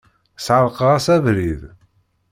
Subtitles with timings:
[0.45, 1.61] Sεerqeɣ-as abrid.